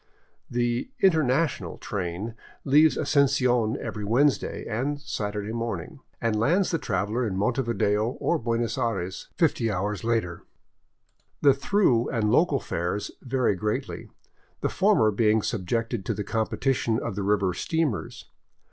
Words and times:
The" 0.49 0.89
International'' 0.99 1.77
train 1.89 2.33
leaves 2.65 2.97
Asuncion 2.97 3.77
every 3.77 4.03
Wednesday 4.03 4.65
and 4.67 4.99
Saturday 4.99 5.51
morning, 5.53 5.99
and 6.19 6.35
lands 6.39 6.71
the 6.71 6.79
traveler 6.79 7.23
in 7.27 7.37
Montevideo 7.37 8.13
or 8.19 8.39
Buenos 8.39 8.77
^ 8.77 8.81
Aires 8.83 9.27
fifty 9.37 9.69
hours 9.69 10.03
later. 10.03 10.41
The 11.41 11.53
through 11.53 12.09
and 12.09 12.31
local 12.31 12.59
fares 12.59 13.11
vary 13.21 13.55
greatly, 13.55 14.09
the 14.61 14.69
former 14.69 15.11
being 15.11 15.43
subjected 15.43 16.03
to 16.07 16.15
the 16.15 16.23
competition 16.23 16.97
of 16.99 17.15
the 17.15 17.21
river 17.21 17.53
steamers. 17.53 18.25